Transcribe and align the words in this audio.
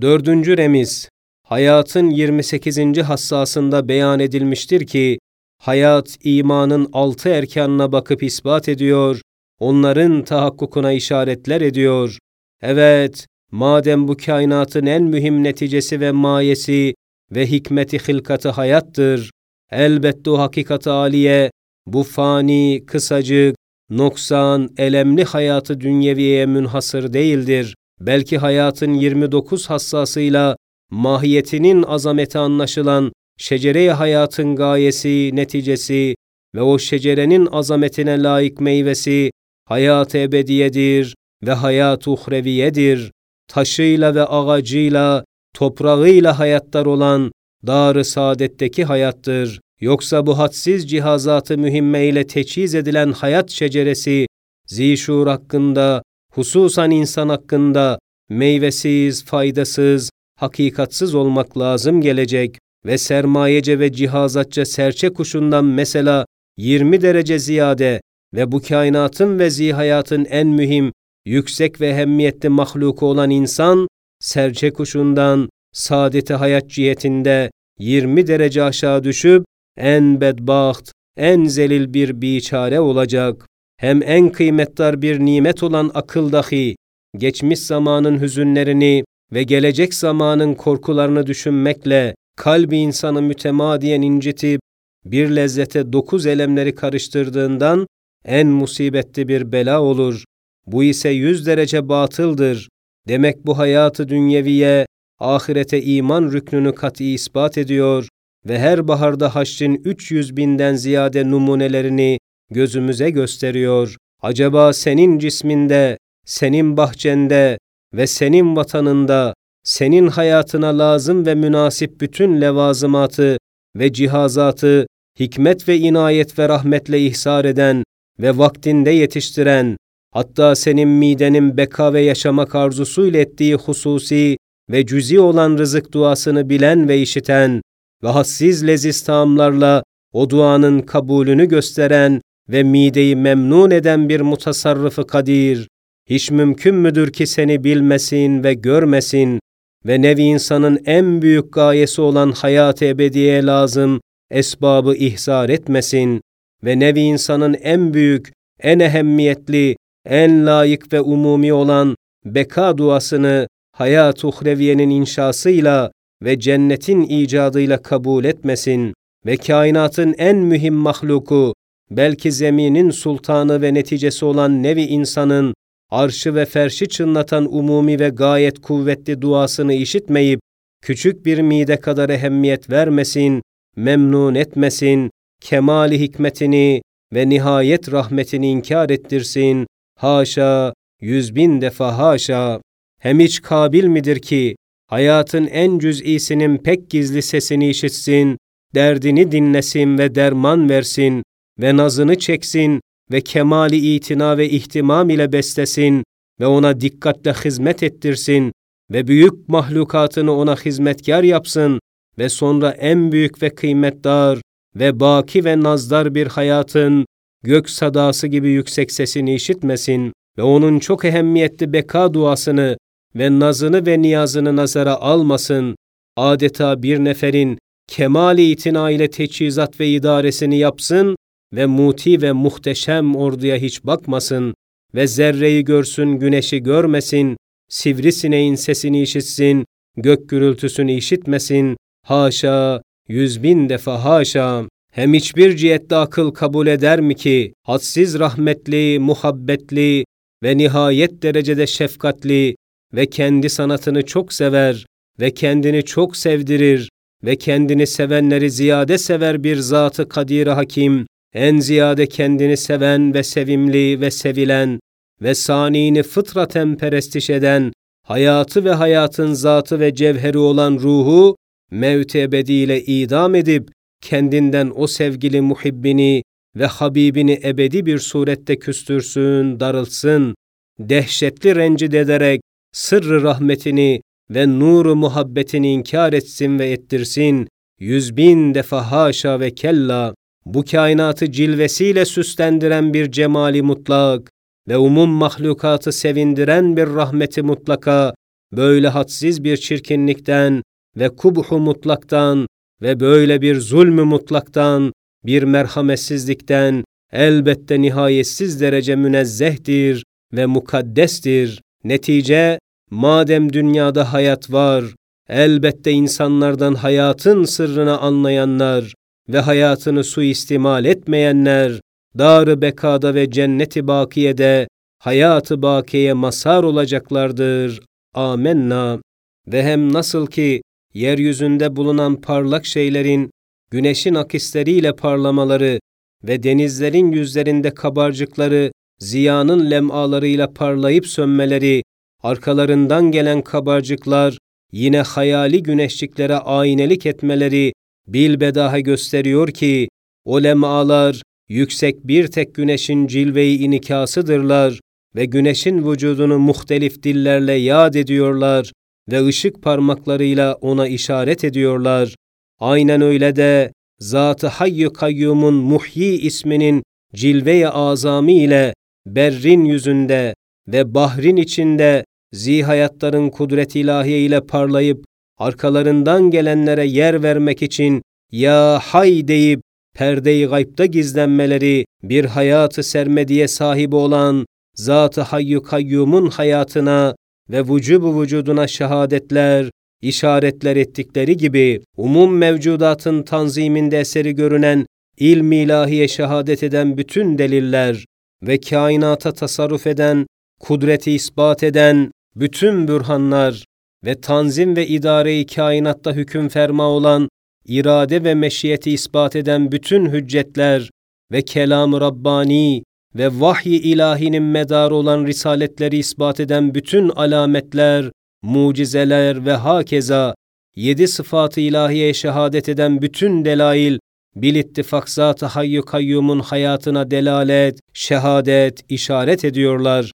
Dördüncü 0.00 0.56
remiz, 0.56 1.08
hayatın 1.42 2.10
28. 2.10 2.78
hassasında 2.98 3.88
beyan 3.88 4.20
edilmiştir 4.20 4.86
ki, 4.86 5.18
hayat 5.62 6.18
imanın 6.24 6.88
altı 6.92 7.28
erkanına 7.28 7.92
bakıp 7.92 8.22
ispat 8.22 8.68
ediyor, 8.68 9.20
onların 9.58 10.24
tahakkukuna 10.24 10.92
işaretler 10.92 11.60
ediyor. 11.60 12.18
Evet, 12.62 13.26
madem 13.52 14.08
bu 14.08 14.16
kainatın 14.16 14.86
en 14.86 15.02
mühim 15.02 15.44
neticesi 15.44 16.00
ve 16.00 16.12
mayesi 16.12 16.94
ve 17.30 17.46
hikmeti 17.46 17.98
hilkatı 18.08 18.48
hayattır, 18.48 19.30
elbette 19.72 20.30
o 20.30 20.38
hakikat 20.38 20.86
aliye, 20.86 21.50
bu 21.86 22.02
fani, 22.02 22.84
kısacık, 22.86 23.56
noksan, 23.90 24.68
elemli 24.76 25.24
hayatı 25.24 25.80
dünyeviye 25.80 26.46
münhasır 26.46 27.12
değildir. 27.12 27.74
Belki 28.00 28.38
hayatın 28.38 28.94
29 28.94 29.70
hassasıyla 29.70 30.56
mahiyetinin 30.90 31.82
azameti 31.82 32.38
anlaşılan 32.38 33.12
şecere 33.38 33.90
hayatın 33.90 34.56
gayesi, 34.56 35.30
neticesi 35.32 36.14
ve 36.54 36.62
o 36.62 36.78
şecerenin 36.78 37.48
azametine 37.52 38.22
layık 38.22 38.60
meyvesi 38.60 39.30
hayat-ı 39.64 40.18
ebediyedir 40.18 41.14
ve 41.46 41.52
hayat-ı 41.52 42.10
uhreviyedir. 42.10 43.12
Taşıyla 43.48 44.14
ve 44.14 44.24
ağacıyla, 44.24 45.24
toprağıyla 45.54 46.38
hayatlar 46.38 46.86
olan 46.86 47.32
dar-ı 47.66 48.04
saadetteki 48.04 48.84
hayattır. 48.84 49.60
Yoksa 49.80 50.26
bu 50.26 50.38
hadsiz 50.38 50.90
cihazatı 50.90 51.58
mühimme 51.58 52.06
ile 52.06 52.26
teçhiz 52.26 52.74
edilen 52.74 53.12
hayat 53.12 53.50
şeceresi, 53.50 54.26
zişur 54.66 55.26
hakkında, 55.26 56.02
hususan 56.36 56.90
insan 56.90 57.28
hakkında 57.28 57.98
meyvesiz, 58.28 59.24
faydasız, 59.24 60.10
hakikatsız 60.38 61.14
olmak 61.14 61.58
lazım 61.58 62.00
gelecek 62.00 62.58
ve 62.86 62.98
sermayece 62.98 63.78
ve 63.78 63.92
cihazatça 63.92 64.64
serçe 64.64 65.12
kuşundan 65.12 65.64
mesela 65.64 66.26
20 66.56 67.02
derece 67.02 67.38
ziyade 67.38 68.00
ve 68.34 68.52
bu 68.52 68.62
kainatın 68.62 69.38
ve 69.38 69.50
zihayatın 69.50 70.24
en 70.24 70.46
mühim, 70.46 70.92
yüksek 71.26 71.80
ve 71.80 71.94
hemmiyetli 71.94 72.48
mahluku 72.48 73.06
olan 73.06 73.30
insan, 73.30 73.88
serçe 74.20 74.72
kuşundan 74.72 75.48
saadeti 75.72 76.34
hayat 76.34 76.70
cihetinde 76.70 77.50
20 77.78 78.26
derece 78.26 78.62
aşağı 78.62 79.04
düşüp 79.04 79.44
en 79.76 80.20
bedbaht, 80.20 80.92
en 81.16 81.44
zelil 81.44 81.94
bir 81.94 82.20
biçare 82.20 82.80
olacak. 82.80 83.46
Hem 83.76 84.02
en 84.02 84.32
kıymetdar 84.32 85.02
bir 85.02 85.20
nimet 85.20 85.62
olan 85.62 85.90
akıl 85.94 86.32
dahi, 86.32 86.76
geçmiş 87.16 87.58
zamanın 87.58 88.20
hüzünlerini 88.20 89.04
ve 89.32 89.42
gelecek 89.42 89.94
zamanın 89.94 90.54
korkularını 90.54 91.26
düşünmekle 91.26 92.14
kalbi 92.36 92.76
insanı 92.76 93.22
mütemadiyen 93.22 94.02
incitip 94.02 94.60
bir 95.04 95.36
lezzete 95.36 95.92
dokuz 95.92 96.26
elemleri 96.26 96.74
karıştırdığından 96.74 97.86
en 98.24 98.48
musibetli 98.48 99.28
bir 99.28 99.52
bela 99.52 99.82
olur. 99.82 100.24
Bu 100.66 100.84
ise 100.84 101.08
yüz 101.08 101.46
derece 101.46 101.88
batıldır. 101.88 102.68
Demek 103.08 103.46
bu 103.46 103.58
hayatı 103.58 104.08
dünyeviye, 104.08 104.86
ahirete 105.20 105.82
iman 105.82 106.32
rüknünü 106.32 106.74
kat'i 106.74 107.04
ispat 107.04 107.58
ediyor 107.58 108.08
ve 108.46 108.58
her 108.58 108.88
baharda 108.88 109.34
haşrin 109.34 109.82
300 109.84 110.36
binden 110.36 110.74
ziyade 110.74 111.30
numunelerini 111.30 112.18
gözümüze 112.50 113.10
gösteriyor. 113.10 113.96
Acaba 114.22 114.72
senin 114.72 115.18
cisminde, 115.18 115.98
senin 116.26 116.76
bahçende 116.76 117.58
ve 117.94 118.06
senin 118.06 118.56
vatanında, 118.56 119.34
senin 119.64 120.08
hayatına 120.08 120.78
lazım 120.78 121.26
ve 121.26 121.34
münasip 121.34 122.00
bütün 122.00 122.40
levazımatı 122.40 123.38
ve 123.76 123.92
cihazatı 123.92 124.86
hikmet 125.20 125.68
ve 125.68 125.78
inayet 125.78 126.38
ve 126.38 126.48
rahmetle 126.48 127.00
ihsar 127.00 127.44
eden 127.44 127.84
ve 128.20 128.38
vaktinde 128.38 128.90
yetiştiren, 128.90 129.76
hatta 130.12 130.54
senin 130.54 130.88
midenin 130.88 131.56
beka 131.56 131.92
ve 131.92 132.00
yaşamak 132.00 132.54
arzusuyla 132.54 133.20
ettiği 133.20 133.54
hususi 133.54 134.36
ve 134.70 134.86
cüzi 134.86 135.20
olan 135.20 135.58
rızık 135.58 135.92
duasını 135.92 136.48
bilen 136.48 136.88
ve 136.88 137.00
işiten 137.00 137.62
ve 138.02 138.08
hassiz 138.08 138.66
leziz 138.66 139.02
taamlarla 139.02 139.82
o 140.12 140.30
duanın 140.30 140.80
kabulünü 140.80 141.48
gösteren 141.48 142.20
ve 142.48 142.62
mideyi 142.62 143.16
memnun 143.16 143.70
eden 143.70 144.08
bir 144.08 144.20
mutasarrıfı 144.20 145.06
kadir, 145.06 145.68
hiç 146.10 146.30
mümkün 146.30 146.74
müdür 146.74 147.12
ki 147.12 147.26
seni 147.26 147.64
bilmesin 147.64 148.44
ve 148.44 148.54
görmesin 148.54 149.40
ve 149.86 150.02
nevi 150.02 150.22
insanın 150.22 150.82
en 150.86 151.22
büyük 151.22 151.52
gayesi 151.52 152.00
olan 152.00 152.32
hayat-ı 152.32 152.84
ebediye 152.84 153.46
lazım 153.46 154.00
esbabı 154.30 154.94
ihzar 154.94 155.48
etmesin 155.48 156.20
ve 156.64 156.78
nevi 156.78 157.00
insanın 157.00 157.54
en 157.54 157.94
büyük, 157.94 158.32
en 158.62 158.78
ehemmiyetli, 158.78 159.76
en 160.06 160.46
layık 160.46 160.92
ve 160.92 161.00
umumi 161.00 161.52
olan 161.52 161.96
beka 162.24 162.78
duasını 162.78 163.48
hayat-ı 163.72 164.28
uhreviyenin 164.28 164.90
inşasıyla 164.90 165.90
ve 166.22 166.40
cennetin 166.40 167.02
icadıyla 167.02 167.82
kabul 167.82 168.24
etmesin 168.24 168.94
ve 169.26 169.36
kainatın 169.36 170.14
en 170.18 170.36
mühim 170.36 170.74
mahluku, 170.74 171.54
belki 171.90 172.32
zeminin 172.32 172.90
sultanı 172.90 173.62
ve 173.62 173.74
neticesi 173.74 174.24
olan 174.24 174.62
nevi 174.62 174.82
insanın 174.82 175.54
arşı 175.90 176.34
ve 176.34 176.44
ferşi 176.44 176.88
çınlatan 176.88 177.54
umumi 177.54 178.00
ve 178.00 178.08
gayet 178.08 178.62
kuvvetli 178.62 179.22
duasını 179.22 179.72
işitmeyip, 179.72 180.40
küçük 180.82 181.26
bir 181.26 181.38
mide 181.38 181.80
kadar 181.80 182.08
ehemmiyet 182.08 182.70
vermesin, 182.70 183.42
memnun 183.76 184.34
etmesin, 184.34 185.10
kemali 185.40 186.00
hikmetini 186.00 186.82
ve 187.14 187.28
nihayet 187.28 187.92
rahmetini 187.92 188.50
inkar 188.50 188.90
ettirsin, 188.90 189.66
haşa, 189.98 190.74
yüz 191.00 191.34
bin 191.34 191.60
defa 191.60 191.98
haşa. 191.98 192.60
Hem 193.00 193.20
hiç 193.20 193.42
kabil 193.42 193.84
midir 193.84 194.18
ki, 194.18 194.56
hayatın 194.86 195.46
en 195.46 195.78
cüz'isinin 195.78 196.58
pek 196.58 196.90
gizli 196.90 197.22
sesini 197.22 197.70
işitsin, 197.70 198.36
derdini 198.74 199.32
dinlesin 199.32 199.98
ve 199.98 200.14
derman 200.14 200.68
versin 200.68 201.22
ve 201.60 201.76
nazını 201.76 202.18
çeksin 202.18 202.80
ve 203.12 203.20
kemali 203.20 203.94
itina 203.94 204.38
ve 204.38 204.50
ihtimam 204.50 205.10
ile 205.10 205.32
beslesin 205.32 206.04
ve 206.40 206.46
ona 206.46 206.80
dikkatle 206.80 207.32
hizmet 207.32 207.82
ettirsin 207.82 208.52
ve 208.92 209.06
büyük 209.06 209.48
mahlukatını 209.48 210.32
ona 210.32 210.56
hizmetkar 210.56 211.22
yapsın 211.22 211.80
ve 212.18 212.28
sonra 212.28 212.70
en 212.70 213.12
büyük 213.12 213.42
ve 213.42 213.54
kıymetdar 213.54 214.40
ve 214.76 215.00
baki 215.00 215.44
ve 215.44 215.60
nazdar 215.60 216.14
bir 216.14 216.26
hayatın 216.26 217.06
gök 217.44 217.70
sadası 217.70 218.26
gibi 218.26 218.50
yüksek 218.50 218.92
sesini 218.92 219.34
işitmesin 219.34 220.12
ve 220.38 220.42
onun 220.42 220.78
çok 220.78 221.04
ehemmiyetli 221.04 221.72
beka 221.72 222.14
duasını 222.14 222.76
ve 223.16 223.40
nazını 223.40 223.86
ve 223.86 224.02
niyazını 224.02 224.56
nazara 224.56 224.94
almasın, 224.94 225.76
adeta 226.16 226.82
bir 226.82 226.98
neferin 226.98 227.58
kemali 227.88 228.50
itina 228.50 228.90
ile 228.90 229.10
teçhizat 229.10 229.80
ve 229.80 229.88
idaresini 229.88 230.58
yapsın 230.58 231.16
ve 231.52 231.66
muti 231.66 232.22
ve 232.22 232.32
muhteşem 232.32 233.16
orduya 233.16 233.56
hiç 233.56 233.84
bakmasın 233.84 234.54
ve 234.94 235.06
zerreyi 235.06 235.64
görsün, 235.64 236.12
güneşi 236.12 236.62
görmesin, 236.62 237.36
sivrisineğin 237.68 238.54
sesini 238.54 239.02
işitsin, 239.02 239.64
gök 239.96 240.28
gürültüsünü 240.28 240.92
işitmesin, 240.92 241.76
haşa, 242.06 242.82
yüz 243.08 243.42
bin 243.42 243.68
defa 243.68 244.04
haşa. 244.04 244.64
Hem 244.92 245.14
hiçbir 245.14 245.56
cihette 245.56 245.96
akıl 245.96 246.30
kabul 246.30 246.66
eder 246.66 247.00
mi 247.00 247.14
ki, 247.14 247.52
hadsiz 247.62 248.18
rahmetli, 248.18 248.98
muhabbetli 248.98 250.04
ve 250.42 250.56
nihayet 250.56 251.22
derecede 251.22 251.66
şefkatli 251.66 252.56
ve 252.94 253.06
kendi 253.06 253.50
sanatını 253.50 254.06
çok 254.06 254.32
sever 254.32 254.86
ve 255.20 255.34
kendini 255.34 255.84
çok 255.84 256.16
sevdirir 256.16 256.90
ve 257.24 257.36
kendini 257.36 257.86
sevenleri 257.86 258.50
ziyade 258.50 258.98
sever 258.98 259.44
bir 259.44 259.56
zatı 259.56 260.08
kadir 260.08 260.46
hakim, 260.46 261.06
en 261.36 261.58
ziyade 261.58 262.06
kendini 262.06 262.56
seven 262.56 263.14
ve 263.14 263.22
sevimli 263.22 264.00
ve 264.00 264.10
sevilen 264.10 264.80
ve 265.22 265.34
sanini 265.34 266.02
fıtraten 266.02 266.76
perestiş 266.76 267.30
eden, 267.30 267.72
hayatı 268.06 268.64
ve 268.64 268.70
hayatın 268.70 269.32
zatı 269.32 269.80
ve 269.80 269.94
cevheri 269.94 270.38
olan 270.38 270.74
ruhu, 270.74 271.36
mevt 271.70 272.16
ebediyle 272.16 272.82
idam 272.82 273.34
edip, 273.34 273.68
kendinden 274.02 274.72
o 274.76 274.86
sevgili 274.86 275.40
muhibbini 275.40 276.22
ve 276.56 276.66
Habibini 276.66 277.40
ebedi 277.44 277.86
bir 277.86 277.98
surette 277.98 278.58
küstürsün, 278.58 279.60
darılsın, 279.60 280.34
dehşetli 280.78 281.56
rencide 281.56 282.00
ederek 282.00 282.40
sırrı 282.72 283.22
rahmetini 283.22 284.00
ve 284.30 284.48
nuru 284.48 284.96
muhabbetini 284.96 285.72
inkar 285.72 286.12
etsin 286.12 286.58
ve 286.58 286.70
ettirsin, 286.70 287.48
yüz 287.80 288.16
bin 288.16 288.54
defa 288.54 288.90
haşa 288.90 289.40
ve 289.40 289.54
kella, 289.54 290.14
bu 290.46 290.64
kainatı 290.64 291.32
cilvesiyle 291.32 292.04
süslendiren 292.04 292.94
bir 292.94 293.10
cemali 293.10 293.62
mutlak 293.62 294.30
ve 294.68 294.78
umum 294.78 295.10
mahlukatı 295.10 295.92
sevindiren 295.92 296.76
bir 296.76 296.86
rahmeti 296.86 297.42
mutlaka 297.42 298.14
böyle 298.52 298.88
hadsiz 298.88 299.44
bir 299.44 299.56
çirkinlikten 299.56 300.62
ve 300.96 301.08
kubhu 301.08 301.58
mutlaktan 301.58 302.46
ve 302.82 303.00
böyle 303.00 303.40
bir 303.40 303.60
zulmü 303.60 304.02
mutlaktan, 304.02 304.92
bir 305.24 305.42
merhametsizlikten 305.42 306.84
elbette 307.12 307.80
nihayetsiz 307.82 308.60
derece 308.60 308.96
münezzehtir 308.96 310.04
ve 310.32 310.46
mukaddestir. 310.46 311.62
Netice, 311.84 312.58
madem 312.90 313.52
dünyada 313.52 314.12
hayat 314.12 314.52
var, 314.52 314.84
elbette 315.28 315.90
insanlardan 315.90 316.74
hayatın 316.74 317.44
sırrını 317.44 317.98
anlayanlar 317.98 318.94
ve 319.28 319.38
hayatını 319.38 320.04
suistimal 320.04 320.84
etmeyenler, 320.84 321.80
dar 322.18 322.60
bekada 322.60 323.14
ve 323.14 323.30
cenneti 323.30 323.86
bakiyede 323.86 324.68
hayatı 324.98 325.62
bakiye 325.62 326.12
masar 326.12 326.62
olacaklardır. 326.62 327.80
Amenna. 328.14 329.00
Ve 329.46 329.62
hem 329.62 329.92
nasıl 329.92 330.26
ki 330.26 330.62
yeryüzünde 330.94 331.76
bulunan 331.76 332.20
parlak 332.20 332.66
şeylerin 332.66 333.30
güneşin 333.70 334.14
akisleriyle 334.14 334.96
parlamaları 334.96 335.80
ve 336.24 336.42
denizlerin 336.42 337.12
yüzlerinde 337.12 337.74
kabarcıkları 337.74 338.72
ziyanın 338.98 339.70
lemalarıyla 339.70 340.52
parlayıp 340.52 341.06
sönmeleri, 341.06 341.82
arkalarından 342.22 343.10
gelen 343.10 343.42
kabarcıklar 343.42 344.38
yine 344.72 345.00
hayali 345.00 345.62
güneşliklere 345.62 346.36
aynelik 346.36 347.06
etmeleri 347.06 347.72
bilbedaha 348.08 348.80
gösteriyor 348.80 349.48
ki 349.48 349.88
o 350.24 350.42
lemalar 350.42 351.22
yüksek 351.48 352.06
bir 352.06 352.26
tek 352.26 352.54
güneşin 352.54 353.06
cilve-i 353.06 353.56
inikasıdırlar 353.56 354.80
ve 355.16 355.24
güneşin 355.24 355.90
vücudunu 355.90 356.38
muhtelif 356.38 357.02
dillerle 357.02 357.52
yad 357.52 357.94
ediyorlar 357.94 358.72
ve 359.10 359.26
ışık 359.26 359.62
parmaklarıyla 359.62 360.54
ona 360.54 360.88
işaret 360.88 361.44
ediyorlar. 361.44 362.14
Aynen 362.60 363.00
öyle 363.00 363.36
de 363.36 363.72
Zat-ı 363.98 364.46
Hayy 364.46 364.88
Kayyum'un 364.88 365.54
Muhyi 365.54 366.20
isminin 366.20 366.82
cilve-i 367.14 367.68
azami 367.68 368.32
ile 368.32 368.74
berrin 369.06 369.64
yüzünde 369.64 370.34
ve 370.68 370.94
bahrin 370.94 371.36
içinde 371.36 372.04
zihayatların 372.32 373.30
kudret 373.30 373.76
ilahiye 373.76 374.20
ile 374.20 374.40
parlayıp 374.40 375.04
arkalarından 375.38 376.30
gelenlere 376.30 376.86
yer 376.86 377.22
vermek 377.22 377.62
için 377.62 378.02
ya 378.32 378.80
hay! 378.82 379.28
deyip 379.28 379.60
perde-i 379.94 380.46
gaybda 380.46 380.86
gizlenmeleri 380.86 381.84
bir 382.02 382.24
hayatı 382.24 382.82
sermediye 382.82 383.48
sahibi 383.48 383.96
olan 383.96 384.46
Zat-ı 384.74 385.20
Hayy 385.20 385.62
Kayyum'un 385.62 386.30
hayatına 386.30 387.16
ve 387.50 387.60
vücubu 387.60 388.22
vücuduna 388.22 388.66
şehadetler, 388.66 389.70
işaretler 390.02 390.76
ettikleri 390.76 391.36
gibi 391.36 391.82
umum 391.96 392.36
mevcudatın 392.36 393.22
tanziminde 393.22 394.00
eseri 394.00 394.34
görünen 394.34 394.86
ilm 395.18 395.52
ilahiye 395.52 396.08
şehadet 396.08 396.62
eden 396.62 396.96
bütün 396.96 397.38
deliller 397.38 398.04
ve 398.42 398.60
kainata 398.60 399.32
tasarruf 399.32 399.86
eden, 399.86 400.26
kudreti 400.60 401.12
ispat 401.12 401.62
eden 401.62 402.10
bütün 402.36 402.88
bürhanlar 402.88 403.64
ve 404.04 404.20
tanzim 404.20 404.76
ve 404.76 404.86
idare-i 404.86 405.46
kainatta 405.46 406.12
hüküm 406.12 406.48
ferma 406.48 406.84
olan 406.84 407.28
irade 407.64 408.24
ve 408.24 408.34
meşiyeti 408.34 408.90
ispat 408.90 409.36
eden 409.36 409.72
bütün 409.72 410.06
hüccetler 410.06 410.90
ve 411.32 411.42
kelam-ı 411.42 412.00
Rabbani 412.00 412.82
ve 413.14 413.40
vahiy 413.40 413.92
ilahinin 413.92 414.42
medarı 414.42 414.94
olan 414.94 415.26
risaletleri 415.26 415.96
ispat 415.98 416.40
eden 416.40 416.74
bütün 416.74 417.08
alametler, 417.08 418.10
mucizeler 418.42 419.46
ve 419.46 419.52
hakeza 419.52 420.34
yedi 420.76 421.08
sıfatı 421.08 421.60
ilahiye 421.60 422.14
şehadet 422.14 422.68
eden 422.68 423.02
bütün 423.02 423.44
delail 423.44 423.98
bil 424.36 424.54
ittifak 424.54 425.10
zat-ı 425.10 425.46
hayy 425.46 425.80
kayyumun 425.80 426.40
hayatına 426.40 427.10
delalet, 427.10 427.78
şehadet, 427.94 428.84
işaret 428.88 429.44
ediyorlar. 429.44 430.12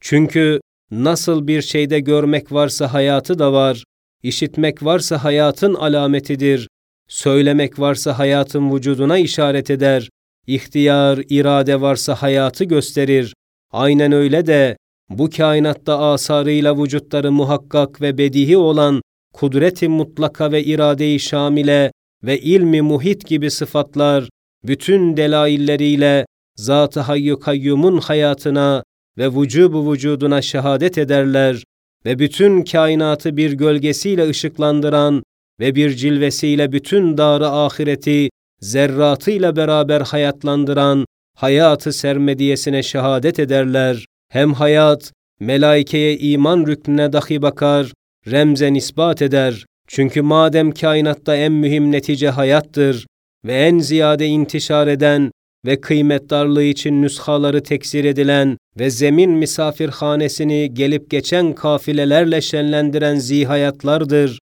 Çünkü 0.00 0.60
nasıl 0.90 1.46
bir 1.46 1.62
şeyde 1.62 2.00
görmek 2.00 2.52
varsa 2.52 2.92
hayatı 2.92 3.38
da 3.38 3.52
var, 3.52 3.84
işitmek 4.22 4.84
varsa 4.84 5.24
hayatın 5.24 5.74
alametidir, 5.74 6.68
söylemek 7.08 7.78
varsa 7.78 8.18
hayatın 8.18 8.74
vücuduna 8.74 9.18
işaret 9.18 9.70
eder, 9.70 10.08
ihtiyar, 10.46 11.18
irade 11.28 11.80
varsa 11.80 12.14
hayatı 12.14 12.64
gösterir. 12.64 13.34
Aynen 13.72 14.12
öyle 14.12 14.46
de 14.46 14.76
bu 15.10 15.30
kainatta 15.30 15.98
asarıyla 15.98 16.82
vücutları 16.82 17.32
muhakkak 17.32 18.00
ve 18.00 18.18
bedihi 18.18 18.56
olan 18.56 19.02
kudreti 19.32 19.88
mutlaka 19.88 20.52
ve 20.52 20.64
irade-i 20.64 21.20
şamile 21.20 21.92
ve 22.22 22.40
ilmi 22.40 22.82
muhit 22.82 23.26
gibi 23.26 23.50
sıfatlar 23.50 24.28
bütün 24.64 25.16
delailleriyle 25.16 26.26
Zat-ı 26.56 27.00
Hayyu 27.00 27.40
Kayyum'un 27.40 27.98
hayatına 27.98 28.82
ve 29.18 29.28
vücubu 29.28 29.92
vücuduna 29.92 30.42
şehadet 30.42 30.98
ederler 30.98 31.64
ve 32.06 32.18
bütün 32.18 32.62
kainatı 32.62 33.36
bir 33.36 33.52
gölgesiyle 33.52 34.28
ışıklandıran 34.28 35.22
ve 35.60 35.74
bir 35.74 35.90
cilvesiyle 35.90 36.72
bütün 36.72 37.16
darı 37.16 37.48
ahireti 37.48 38.28
zerratıyla 38.60 39.56
beraber 39.56 40.00
hayatlandıran 40.00 41.06
hayatı 41.36 41.92
sermediyesine 41.92 42.82
şehadet 42.82 43.38
ederler. 43.38 44.06
Hem 44.32 44.52
hayat, 44.52 45.12
melaikeye 45.40 46.18
iman 46.18 46.66
rüknüne 46.66 47.12
dahi 47.12 47.42
bakar, 47.42 47.92
remzen 48.30 48.74
ispat 48.74 49.22
eder. 49.22 49.66
Çünkü 49.88 50.22
madem 50.22 50.72
kainatta 50.72 51.36
en 51.36 51.52
mühim 51.52 51.92
netice 51.92 52.30
hayattır 52.30 53.06
ve 53.44 53.54
en 53.54 53.78
ziyade 53.78 54.26
intişar 54.26 54.86
eden 54.86 55.30
ve 55.66 55.80
kıymet 55.80 56.30
darlığı 56.30 56.62
için 56.62 57.02
nüshaları 57.02 57.62
teksir 57.62 58.04
edilen 58.04 58.58
ve 58.78 58.90
zemin 58.90 59.30
misafirhanesini 59.30 60.74
gelip 60.74 61.10
geçen 61.10 61.52
kafilelerle 61.52 62.40
şenlendiren 62.40 63.16
zihayatlardır. 63.16 64.38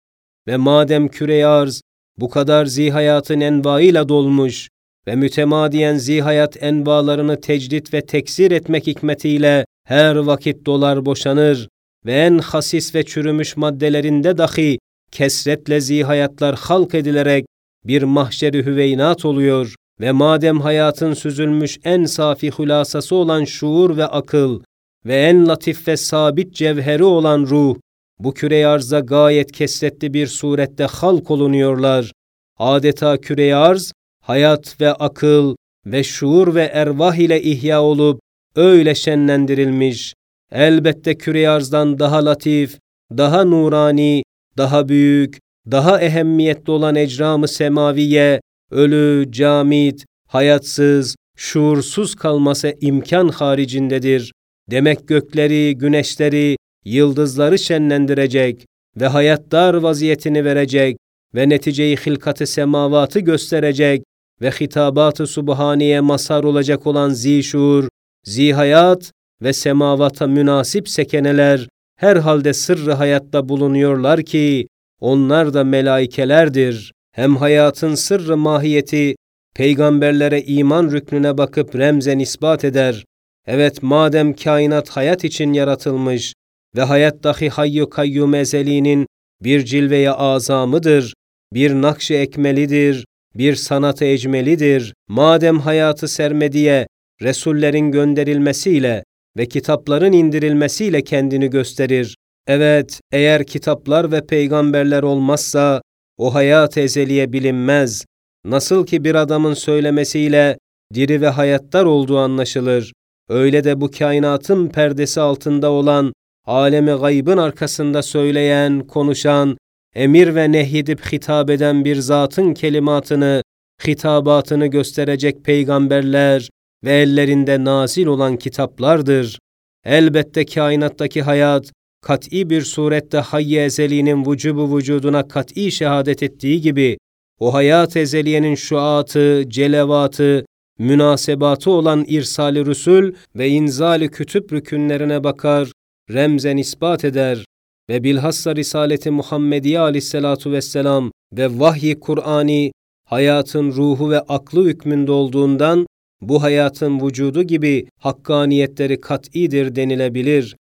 Ve 0.47 0.57
madem 0.57 1.07
küre 1.07 1.45
arz 1.45 1.81
bu 2.17 2.29
kadar 2.29 2.65
zihayatın 2.65 3.39
envaıyla 3.39 4.09
dolmuş 4.09 4.69
ve 5.07 5.15
mütemadiyen 5.15 5.97
zihayat 5.97 6.63
envalarını 6.63 7.41
tecdit 7.41 7.93
ve 7.93 8.01
teksir 8.01 8.51
etmek 8.51 8.87
hikmetiyle 8.87 9.65
her 9.87 10.15
vakit 10.15 10.65
dolar 10.65 11.05
boşanır 11.05 11.69
ve 12.05 12.13
en 12.13 12.37
hasis 12.37 12.95
ve 12.95 13.03
çürümüş 13.05 13.57
maddelerinde 13.57 14.37
dahi 14.37 14.79
kesretle 15.11 15.81
zihayatlar 15.81 16.55
halk 16.55 16.95
edilerek 16.95 17.45
bir 17.85 18.03
mahşeri 18.03 18.65
hüveynat 18.65 19.25
oluyor 19.25 19.75
ve 19.99 20.11
madem 20.11 20.61
hayatın 20.61 21.13
süzülmüş 21.13 21.79
en 21.83 22.05
safi 22.05 22.49
hulasası 22.49 23.15
olan 23.15 23.43
şuur 23.43 23.97
ve 23.97 24.05
akıl 24.05 24.61
ve 25.05 25.21
en 25.21 25.47
latif 25.47 25.87
ve 25.87 25.97
sabit 25.97 26.55
cevheri 26.55 27.03
olan 27.03 27.45
ruh, 27.45 27.75
bu 28.19 28.33
küre 28.33 28.67
arza 28.67 28.99
gayet 28.99 29.51
kesretli 29.51 30.13
bir 30.13 30.27
surette 30.27 30.85
halk 30.85 31.31
olunuyorlar. 31.31 32.11
Adeta 32.59 33.17
küre 33.17 33.55
arz, 33.55 33.91
hayat 34.21 34.81
ve 34.81 34.93
akıl 34.93 35.55
ve 35.85 36.03
şuur 36.03 36.55
ve 36.55 36.63
ervah 36.63 37.15
ile 37.15 37.41
ihya 37.41 37.83
olup 37.83 38.19
öyle 38.55 38.95
şenlendirilmiş. 38.95 40.13
Elbette 40.51 41.17
küre 41.17 41.49
arzdan 41.49 41.99
daha 41.99 42.25
latif, 42.25 42.79
daha 43.17 43.43
nurani, 43.43 44.23
daha 44.57 44.89
büyük, 44.89 45.39
daha 45.71 46.01
ehemmiyetli 46.01 46.71
olan 46.71 46.95
ecramı 46.95 47.47
semaviye, 47.47 48.41
ölü, 48.73 49.31
camit, 49.31 50.05
hayatsız, 50.27 51.15
şuursuz 51.37 52.15
kalması 52.15 52.75
imkan 52.81 53.27
haricindedir. 53.27 54.31
Demek 54.71 55.07
gökleri, 55.07 55.77
güneşleri, 55.77 56.57
yıldızları 56.85 57.59
şenlendirecek 57.59 58.65
ve 58.99 59.07
hayattar 59.07 59.73
vaziyetini 59.73 60.45
verecek 60.45 60.97
ve 61.35 61.49
neticeyi 61.49 61.97
hilkatı 61.97 62.47
semavatı 62.47 63.19
gösterecek 63.19 64.03
ve 64.41 64.51
hitabatı 64.51 65.27
subhaniye 65.27 65.99
masar 65.99 66.43
olacak 66.43 66.87
olan 66.87 67.09
zişur, 67.09 67.87
zihayat 68.23 69.11
ve 69.41 69.53
semavata 69.53 70.27
münasip 70.27 70.89
sekeneler 70.89 71.67
herhalde 71.95 72.53
sırrı 72.53 72.93
hayatta 72.93 73.49
bulunuyorlar 73.49 74.23
ki 74.23 74.67
onlar 74.99 75.53
da 75.53 75.63
melaikelerdir. 75.63 76.92
Hem 77.13 77.35
hayatın 77.35 77.95
sırrı 77.95 78.37
mahiyeti 78.37 79.15
peygamberlere 79.55 80.41
iman 80.41 80.91
rüknüne 80.91 81.37
bakıp 81.37 81.75
remzen 81.75 82.19
ispat 82.19 82.63
eder. 82.63 83.05
Evet 83.47 83.83
madem 83.83 84.33
kainat 84.33 84.89
hayat 84.89 85.23
için 85.23 85.53
yaratılmış 85.53 86.33
ve 86.75 86.81
hayat 86.81 87.23
dahi 87.23 87.49
hayyu 87.49 87.89
kayyum 87.89 88.33
ezeliğinin 88.33 89.07
bir 89.43 89.65
cilveye 89.65 90.11
azamıdır, 90.11 91.13
bir 91.53 91.73
nakş 91.73 92.11
ekmelidir, 92.11 93.05
bir 93.35 93.55
sanat-ı 93.55 94.05
ecmelidir. 94.05 94.93
Madem 95.09 95.59
hayatı 95.59 96.07
sermediye, 96.07 96.87
Resullerin 97.21 97.91
gönderilmesiyle 97.91 99.03
ve 99.37 99.45
kitapların 99.45 100.11
indirilmesiyle 100.11 101.03
kendini 101.03 101.49
gösterir 101.49 102.15
Evet, 102.47 102.99
eğer 103.11 103.45
kitaplar 103.45 104.11
ve 104.11 104.25
peygamberler 104.25 105.03
olmazsa, 105.03 105.81
o 106.17 106.33
hayat 106.33 106.77
ezeliye 106.77 107.33
bilinmez. 107.33 108.05
Nasıl 108.45 108.85
ki 108.85 109.03
bir 109.03 109.15
adamın 109.15 109.53
söylemesiyle 109.53 110.57
diri 110.93 111.21
ve 111.21 111.27
hayattar 111.27 111.85
olduğu 111.85 112.17
anlaşılır. 112.17 112.93
Öyle 113.29 113.63
de 113.63 113.81
bu 113.81 113.91
kainatın 113.91 114.67
perdesi 114.67 115.21
altında 115.21 115.71
olan, 115.71 116.13
alemi 116.45 116.91
gaybın 116.91 117.37
arkasında 117.37 118.03
söyleyen, 118.03 118.79
konuşan, 118.79 119.57
emir 119.95 120.35
ve 120.35 120.51
nehyedip 120.51 121.11
hitap 121.11 121.49
eden 121.49 121.85
bir 121.85 121.95
zatın 121.95 122.53
kelimatını, 122.53 123.43
hitabatını 123.87 124.67
gösterecek 124.67 125.45
peygamberler 125.45 126.49
ve 126.83 126.93
ellerinde 126.93 127.63
nazil 127.63 128.05
olan 128.05 128.37
kitaplardır. 128.37 129.39
Elbette 129.85 130.45
kainattaki 130.45 131.21
hayat, 131.21 131.71
kat'i 132.03 132.49
bir 132.49 132.61
surette 132.61 133.17
hayy 133.17 133.65
ezeliğinin 133.65 134.25
vücubu 134.25 134.77
vücuduna 134.77 135.27
kat'i 135.27 135.71
şehadet 135.71 136.23
ettiği 136.23 136.61
gibi, 136.61 136.97
o 137.39 137.53
hayat 137.53 137.97
ezeliyenin 137.97 138.55
şuatı, 138.55 139.43
celevatı, 139.47 140.45
münasebatı 140.79 141.71
olan 141.71 142.05
irsali 142.07 142.65
rüsul 142.65 143.13
ve 143.35 143.49
inzali 143.49 144.09
kütüp 144.09 144.53
rükünlerine 144.53 145.23
bakar, 145.23 145.71
remzen 146.13 146.57
ispat 146.57 147.05
eder 147.05 147.45
ve 147.89 148.03
bilhassa 148.03 148.55
Risaleti 148.55 149.11
Muhammediye 149.11 149.79
aleyhissalatu 149.79 150.51
vesselam 150.51 151.11
ve 151.37 151.59
vahyi 151.59 151.99
Kur'ani 151.99 152.71
hayatın 153.05 153.71
ruhu 153.71 154.11
ve 154.11 154.19
aklı 154.19 154.65
hükmünde 154.65 155.11
olduğundan 155.11 155.87
bu 156.21 156.43
hayatın 156.43 157.07
vücudu 157.07 157.43
gibi 157.43 157.87
hakkaniyetleri 157.99 159.01
kat'idir 159.01 159.75
denilebilir. 159.75 160.55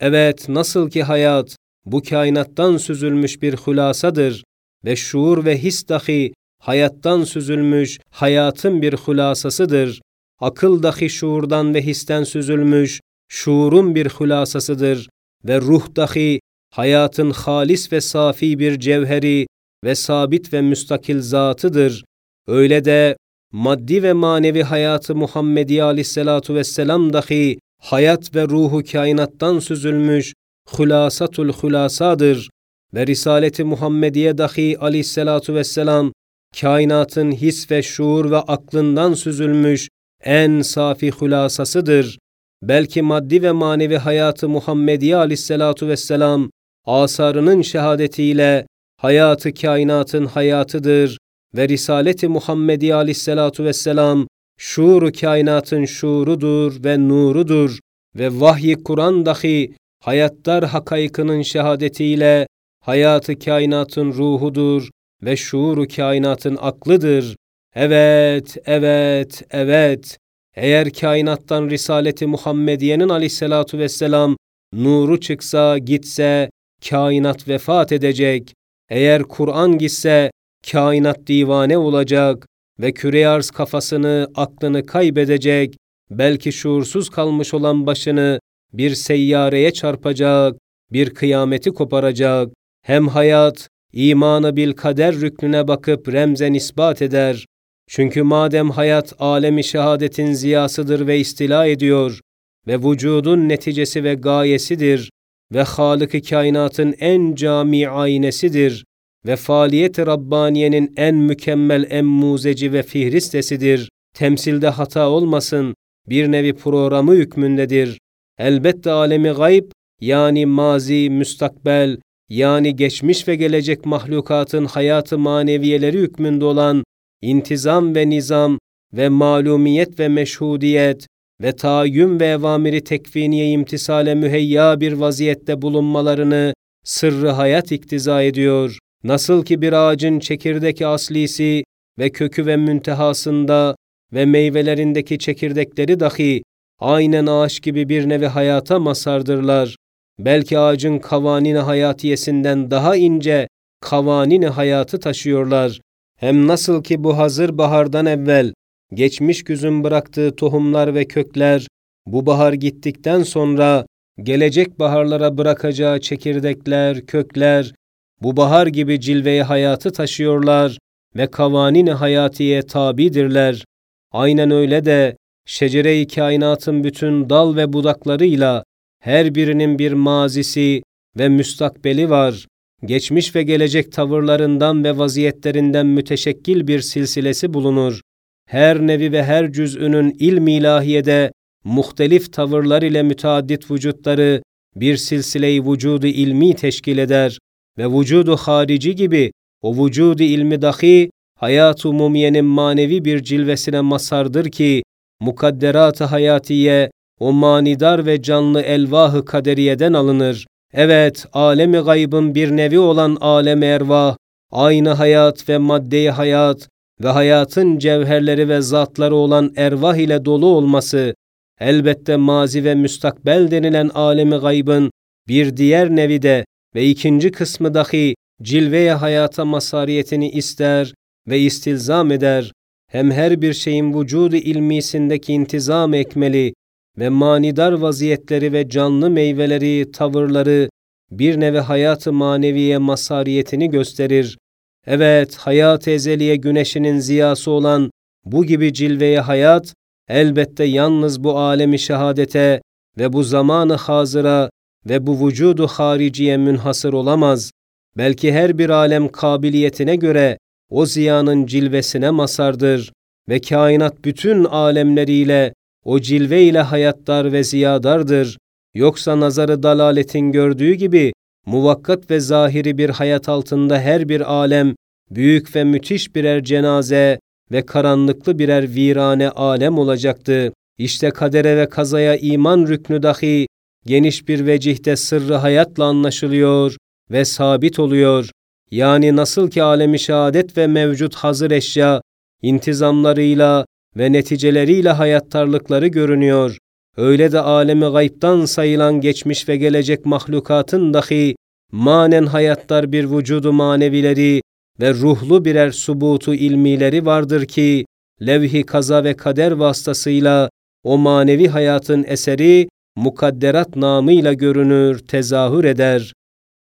Evet, 0.00 0.48
nasıl 0.48 0.90
ki 0.90 1.02
hayat 1.02 1.56
bu 1.84 2.02
kainattan 2.02 2.76
süzülmüş 2.76 3.42
bir 3.42 3.56
hülasadır 3.56 4.44
ve 4.84 4.96
şuur 4.96 5.44
ve 5.44 5.58
his 5.58 5.88
dahi 5.88 6.32
hayattan 6.60 7.24
süzülmüş 7.24 7.98
hayatın 8.10 8.82
bir 8.82 8.92
hülasasıdır. 8.92 10.00
Akıl 10.40 10.82
dahi 10.82 11.10
şuurdan 11.10 11.74
ve 11.74 11.82
histen 11.82 12.24
süzülmüş 12.24 13.00
şuurun 13.28 13.94
bir 13.94 14.08
hülasasıdır 14.08 15.08
ve 15.44 15.60
ruh 15.60 15.96
dahi 15.96 16.40
hayatın 16.70 17.30
halis 17.30 17.92
ve 17.92 18.00
safi 18.00 18.58
bir 18.58 18.80
cevheri 18.80 19.46
ve 19.84 19.94
sabit 19.94 20.52
ve 20.52 20.60
müstakil 20.60 21.20
zatıdır. 21.20 22.04
Öyle 22.46 22.84
de 22.84 23.16
maddi 23.52 24.02
ve 24.02 24.12
manevi 24.12 24.62
hayatı 24.62 25.14
Muhammedi 25.14 25.82
aleyhissalatu 25.82 26.54
vesselam 26.54 27.12
dahi 27.12 27.58
hayat 27.84 28.34
ve 28.34 28.42
ruhu 28.48 28.82
kainattan 28.92 29.58
süzülmüş 29.58 30.34
hülasatul 30.78 31.52
hülasadır 31.52 32.50
ve 32.94 33.06
Risaleti 33.06 33.64
Muhammediye 33.64 34.38
dahi 34.38 34.78
aleyhissalatu 34.78 35.54
vesselam 35.54 36.12
kainatın 36.60 37.32
his 37.32 37.70
ve 37.70 37.82
şuur 37.82 38.30
ve 38.30 38.36
aklından 38.36 39.14
süzülmüş 39.14 39.88
en 40.22 40.62
safi 40.62 41.12
hülasasıdır. 41.20 42.18
Belki 42.62 43.02
maddi 43.02 43.42
ve 43.42 43.52
manevi 43.52 43.96
hayatı 43.96 44.48
Muhammediye 44.48 45.16
aleyhissalatu 45.16 45.88
vesselam 45.88 46.50
asarının 46.86 47.62
şehadetiyle 47.62 48.66
hayatı 49.00 49.54
kainatın 49.54 50.26
hayatıdır 50.26 51.18
ve 51.56 51.68
Risaleti 51.68 52.28
Muhammediye 52.28 52.94
aleyhissalatu 52.94 53.64
vesselam 53.64 54.26
şuuru 54.58 55.12
kainatın 55.12 55.84
şuurudur 55.84 56.84
ve 56.84 57.08
nurudur 57.08 57.78
ve 58.16 58.40
vahyi 58.40 58.74
Kur'an 58.82 59.26
dahi 59.26 59.74
hayattar 60.00 60.64
hakaykının 60.64 61.42
şehadetiyle 61.42 62.46
hayatı 62.80 63.38
kainatın 63.38 64.12
ruhudur 64.12 64.88
ve 65.22 65.36
şuuru 65.36 65.88
kainatın 65.88 66.58
aklıdır. 66.60 67.36
Evet, 67.74 68.56
evet, 68.66 69.42
evet. 69.50 70.18
Eğer 70.56 70.92
kainattan 70.92 71.70
Risaleti 71.70 72.26
Muhammediye'nin 72.26 73.08
aleyhissalatu 73.08 73.78
vesselam 73.78 74.36
nuru 74.72 75.20
çıksa, 75.20 75.78
gitse, 75.78 76.50
kainat 76.88 77.48
vefat 77.48 77.92
edecek. 77.92 78.54
Eğer 78.90 79.22
Kur'an 79.22 79.78
gitse, 79.78 80.30
kainat 80.72 81.26
divane 81.26 81.78
olacak 81.78 82.46
ve 82.80 82.92
küre 82.92 83.28
arz 83.28 83.50
kafasını, 83.50 84.28
aklını 84.34 84.86
kaybedecek, 84.86 85.76
belki 86.10 86.52
şuursuz 86.52 87.10
kalmış 87.10 87.54
olan 87.54 87.86
başını 87.86 88.40
bir 88.72 88.94
seyyareye 88.94 89.72
çarpacak, 89.72 90.56
bir 90.92 91.10
kıyameti 91.10 91.70
koparacak. 91.70 92.52
Hem 92.82 93.08
hayat, 93.08 93.68
imanı 93.92 94.56
bil 94.56 94.72
kader 94.72 95.14
rüknüne 95.14 95.68
bakıp 95.68 96.12
remzen 96.12 96.54
ispat 96.54 97.02
eder. 97.02 97.46
Çünkü 97.88 98.22
madem 98.22 98.70
hayat 98.70 99.12
alemi 99.18 99.64
şehadetin 99.64 100.32
ziyasıdır 100.32 101.06
ve 101.06 101.18
istila 101.18 101.66
ediyor 101.66 102.20
ve 102.66 102.78
vücudun 102.78 103.48
neticesi 103.48 104.04
ve 104.04 104.14
gayesidir 104.14 105.10
ve 105.54 105.62
Halık-ı 105.62 106.22
kainatın 106.22 106.94
en 107.00 107.34
cami 107.34 107.88
aynesidir 107.88 108.84
ve 109.26 109.36
faaliyet-i 109.36 110.06
Rabbaniye'nin 110.06 110.92
en 110.96 111.14
mükemmel 111.14 111.86
emmuzeci 111.90 112.72
ve 112.72 112.82
fihristesidir. 112.82 113.90
Temsilde 114.14 114.68
hata 114.68 115.08
olmasın, 115.08 115.74
bir 116.08 116.32
nevi 116.32 116.54
programı 116.54 117.14
hükmündedir. 117.14 117.98
Elbette 118.38 118.90
alemi 118.90 119.30
gayb, 119.30 119.64
yani 120.00 120.46
mazi, 120.46 121.10
müstakbel, 121.10 121.98
yani 122.28 122.76
geçmiş 122.76 123.28
ve 123.28 123.36
gelecek 123.36 123.86
mahlukatın 123.86 124.64
hayatı 124.64 125.18
maneviyeleri 125.18 125.98
hükmünde 125.98 126.44
olan 126.44 126.84
intizam 127.22 127.94
ve 127.94 128.10
nizam 128.10 128.58
ve 128.92 129.08
malumiyet 129.08 130.00
ve 130.00 130.08
meşhudiyet 130.08 131.06
ve 131.42 131.52
tayyüm 131.52 132.20
ve 132.20 132.26
evamiri 132.26 132.84
tekviniye 132.84 133.50
imtisale 133.50 134.14
müheyya 134.14 134.80
bir 134.80 134.92
vaziyette 134.92 135.62
bulunmalarını 135.62 136.54
sırrı 136.84 137.28
hayat 137.28 137.72
iktiza 137.72 138.22
ediyor. 138.22 138.78
Nasıl 139.04 139.44
ki 139.44 139.62
bir 139.62 139.72
ağacın 139.72 140.18
çekirdeki 140.18 140.86
aslisi 140.86 141.64
ve 141.98 142.10
kökü 142.10 142.46
ve 142.46 142.56
müntehasında 142.56 143.76
ve 144.12 144.24
meyvelerindeki 144.26 145.18
çekirdekleri 145.18 146.00
dahi 146.00 146.42
aynen 146.80 147.26
ağaç 147.26 147.62
gibi 147.62 147.88
bir 147.88 148.08
nevi 148.08 148.26
hayata 148.26 148.78
masardırlar. 148.78 149.76
Belki 150.18 150.58
ağacın 150.58 150.98
kavanini 150.98 151.58
hayatiyesinden 151.58 152.70
daha 152.70 152.96
ince 152.96 153.48
kavanini 153.80 154.46
hayatı 154.46 155.00
taşıyorlar. 155.00 155.80
Hem 156.18 156.46
nasıl 156.46 156.82
ki 156.82 157.04
bu 157.04 157.18
hazır 157.18 157.58
bahardan 157.58 158.06
evvel 158.06 158.52
geçmiş 158.94 159.44
güzün 159.44 159.84
bıraktığı 159.84 160.36
tohumlar 160.36 160.94
ve 160.94 161.04
kökler 161.04 161.66
bu 162.06 162.26
bahar 162.26 162.52
gittikten 162.52 163.22
sonra 163.22 163.86
gelecek 164.22 164.78
baharlara 164.78 165.38
bırakacağı 165.38 166.00
çekirdekler, 166.00 167.06
kökler 167.06 167.74
bu 168.24 168.36
bahar 168.36 168.66
gibi 168.66 169.00
cilveyi 169.00 169.42
hayatı 169.42 169.92
taşıyorlar 169.92 170.78
ve 171.16 171.26
kavanin 171.26 171.86
hayatiye 171.86 172.62
tabidirler. 172.62 173.64
Aynen 174.12 174.50
öyle 174.50 174.84
de 174.84 175.16
şecere-i 175.46 176.08
kainatın 176.08 176.84
bütün 176.84 177.30
dal 177.30 177.56
ve 177.56 177.72
budaklarıyla 177.72 178.64
her 179.02 179.34
birinin 179.34 179.78
bir 179.78 179.92
mazisi 179.92 180.82
ve 181.18 181.28
müstakbeli 181.28 182.10
var. 182.10 182.46
Geçmiş 182.84 183.34
ve 183.34 183.42
gelecek 183.42 183.92
tavırlarından 183.92 184.84
ve 184.84 184.98
vaziyetlerinden 184.98 185.86
müteşekkil 185.86 186.66
bir 186.66 186.80
silsilesi 186.80 187.54
bulunur. 187.54 188.00
Her 188.48 188.86
nevi 188.86 189.12
ve 189.12 189.24
her 189.24 189.52
cüz'ünün 189.52 190.16
ilm 190.18 190.48
ilahiyede 190.48 191.32
muhtelif 191.64 192.32
tavırlar 192.32 192.82
ile 192.82 193.02
müteaddit 193.02 193.70
vücutları 193.70 194.42
bir 194.76 194.96
silsile-i 194.96 195.66
vücudu 195.66 196.06
ilmi 196.06 196.54
teşkil 196.54 196.98
eder 196.98 197.38
ve 197.78 197.86
vücudu 197.86 198.36
harici 198.36 198.94
gibi 198.94 199.32
o 199.62 199.84
vücudu 199.84 200.22
ilmi 200.22 200.62
dahi 200.62 201.10
hayat-ı 201.38 201.92
mumiyenin 201.92 202.44
manevi 202.44 203.04
bir 203.04 203.22
cilvesine 203.22 203.80
masardır 203.80 204.50
ki 204.50 204.82
mukadderat-ı 205.20 206.04
hayatiye 206.04 206.90
o 207.20 207.32
manidar 207.32 208.06
ve 208.06 208.22
canlı 208.22 208.60
elvahı 208.60 209.24
kaderiyeden 209.24 209.92
alınır. 209.92 210.46
Evet, 210.72 211.26
alemi 211.32 211.78
gaybın 211.78 212.34
bir 212.34 212.50
nevi 212.56 212.78
olan 212.78 213.16
alem 213.20 213.62
ervah, 213.62 214.16
aynı 214.52 214.88
hayat 214.88 215.48
ve 215.48 215.58
madde 215.58 216.10
hayat 216.10 216.68
ve 217.02 217.08
hayatın 217.08 217.78
cevherleri 217.78 218.48
ve 218.48 218.60
zatları 218.60 219.14
olan 219.14 219.52
ervah 219.56 219.96
ile 219.96 220.24
dolu 220.24 220.46
olması, 220.46 221.14
elbette 221.60 222.16
mazi 222.16 222.64
ve 222.64 222.74
müstakbel 222.74 223.50
denilen 223.50 223.90
alemi 223.94 224.36
gaybın 224.36 224.90
bir 225.28 225.56
diğer 225.56 225.96
nevi 225.96 226.22
de 226.22 226.44
ve 226.74 226.88
ikinci 226.88 227.30
kısmı 227.32 227.74
dahi 227.74 228.14
cilveye 228.42 228.92
hayata 228.92 229.44
masariyetini 229.44 230.30
ister 230.30 230.94
ve 231.28 231.40
istilzam 231.40 232.10
eder. 232.10 232.52
Hem 232.90 233.10
her 233.10 233.42
bir 233.42 233.52
şeyin 233.52 234.00
vücudu 234.00 234.36
ilmisindeki 234.36 235.32
intizam 235.32 235.94
ekmeli 235.94 236.54
ve 236.98 237.08
manidar 237.08 237.72
vaziyetleri 237.72 238.52
ve 238.52 238.68
canlı 238.68 239.10
meyveleri, 239.10 239.92
tavırları 239.92 240.68
bir 241.10 241.40
nevi 241.40 241.58
hayatı 241.58 242.12
maneviye 242.12 242.78
masariyetini 242.78 243.70
gösterir. 243.70 244.38
Evet, 244.86 245.36
hayat 245.36 245.88
ezeliye 245.88 246.36
güneşinin 246.36 246.98
ziyası 246.98 247.50
olan 247.50 247.90
bu 248.24 248.44
gibi 248.44 248.72
cilveye 248.72 249.20
hayat, 249.20 249.74
elbette 250.08 250.64
yalnız 250.64 251.24
bu 251.24 251.38
alemi 251.38 251.78
şehadete 251.78 252.60
ve 252.98 253.12
bu 253.12 253.22
zamanı 253.22 253.74
hazıra 253.74 254.50
ve 254.88 255.06
bu 255.06 255.26
vücudu 255.26 255.66
hariciye 255.66 256.36
münhasır 256.36 256.92
olamaz. 256.92 257.50
Belki 257.96 258.32
her 258.32 258.58
bir 258.58 258.70
alem 258.70 259.08
kabiliyetine 259.08 259.96
göre 259.96 260.38
o 260.70 260.86
ziyanın 260.86 261.46
cilvesine 261.46 262.10
masardır 262.10 262.92
ve 263.28 263.40
kainat 263.40 264.04
bütün 264.04 264.44
alemleriyle 264.44 265.54
o 265.84 266.00
cilve 266.00 266.42
ile 266.42 266.60
hayattar 266.60 267.32
ve 267.32 267.44
ziyadardır. 267.44 268.38
Yoksa 268.74 269.20
nazarı 269.20 269.62
dalaletin 269.62 270.32
gördüğü 270.32 270.72
gibi 270.72 271.12
muvakkat 271.46 272.10
ve 272.10 272.20
zahiri 272.20 272.78
bir 272.78 272.90
hayat 272.90 273.28
altında 273.28 273.80
her 273.80 274.08
bir 274.08 274.32
alem 274.32 274.74
büyük 275.10 275.56
ve 275.56 275.64
müthiş 275.64 276.14
birer 276.14 276.44
cenaze 276.44 277.18
ve 277.52 277.66
karanlıklı 277.66 278.38
birer 278.38 278.74
virane 278.74 279.30
alem 279.30 279.78
olacaktı. 279.78 280.52
İşte 280.78 281.10
kadere 281.10 281.56
ve 281.56 281.68
kazaya 281.68 282.16
iman 282.16 282.66
rüknü 282.66 283.02
dahi 283.02 283.46
geniş 283.86 284.28
bir 284.28 284.46
vecihte 284.46 284.96
sırrı 284.96 285.34
hayatla 285.34 285.84
anlaşılıyor 285.84 286.76
ve 287.10 287.24
sabit 287.24 287.78
oluyor. 287.78 288.30
Yani 288.70 289.16
nasıl 289.16 289.50
ki 289.50 289.62
alemi 289.62 290.00
şehadet 290.00 290.56
ve 290.56 290.66
mevcut 290.66 291.14
hazır 291.14 291.50
eşya 291.50 292.00
intizamlarıyla 292.42 293.66
ve 293.96 294.12
neticeleriyle 294.12 294.90
hayattarlıkları 294.90 295.86
görünüyor. 295.86 296.58
Öyle 296.96 297.32
de 297.32 297.40
alemi 297.40 297.86
gayiptan 297.86 298.44
sayılan 298.44 299.00
geçmiş 299.00 299.48
ve 299.48 299.56
gelecek 299.56 300.06
mahlukatın 300.06 300.94
dahi 300.94 301.36
manen 301.72 302.26
hayattar 302.26 302.92
bir 302.92 303.10
vücudu 303.10 303.52
manevileri 303.52 304.40
ve 304.80 304.94
ruhlu 304.94 305.44
birer 305.44 305.70
subutu 305.70 306.34
ilmileri 306.34 307.06
vardır 307.06 307.46
ki, 307.46 307.84
levhi 308.26 308.62
kaza 308.62 309.04
ve 309.04 309.14
kader 309.14 309.52
vasıtasıyla 309.52 310.50
o 310.84 310.98
manevi 310.98 311.48
hayatın 311.48 312.04
eseri 312.08 312.68
mukadderat 312.96 313.76
namıyla 313.76 314.32
görünür, 314.32 314.98
tezahür 314.98 315.64
eder. 315.64 316.12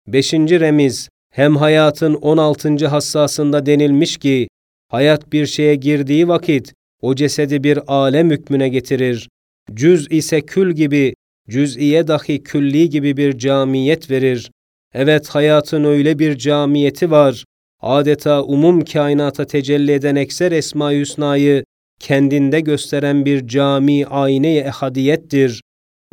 Beşinci 0.07 0.59
remiz, 0.59 1.09
hem 1.33 1.55
hayatın 1.55 2.13
16. 2.13 2.87
hassasında 2.87 3.65
denilmiş 3.65 4.17
ki, 4.17 4.47
hayat 4.89 5.33
bir 5.33 5.45
şeye 5.45 5.75
girdiği 5.75 6.27
vakit 6.27 6.73
o 7.01 7.15
cesedi 7.15 7.63
bir 7.63 7.79
alem 7.87 8.31
hükmüne 8.31 8.69
getirir. 8.69 9.29
Cüz 9.73 10.07
ise 10.11 10.41
kül 10.41 10.75
gibi, 10.75 11.13
cüz'iye 11.49 12.07
dahi 12.07 12.43
külli 12.43 12.89
gibi 12.89 13.17
bir 13.17 13.37
camiyet 13.37 14.11
verir. 14.11 14.51
Evet 14.93 15.27
hayatın 15.27 15.83
öyle 15.83 16.19
bir 16.19 16.37
camiyeti 16.37 17.11
var. 17.11 17.45
Adeta 17.81 18.43
umum 18.43 18.81
kainata 18.81 19.45
tecelli 19.45 19.91
eden 19.91 20.15
ekser 20.15 20.51
Esma-i 20.51 20.99
Hüsna'yı 20.99 21.63
kendinde 21.99 22.59
gösteren 22.59 23.25
bir 23.25 23.47
cami 23.47 24.05
ayne-i 24.05 24.57
ehadiyettir. 24.57 25.61